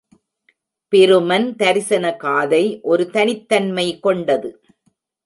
பிருமன் 0.93 1.45
தரிசன 1.55 2.15
காதை 2.15 2.63
ஒரு 2.83 3.05
தனித்தன்மை 3.09 3.99
கொண்டது. 3.99 4.49